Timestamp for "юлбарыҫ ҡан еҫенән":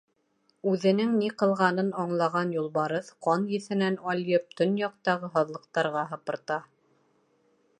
2.55-3.99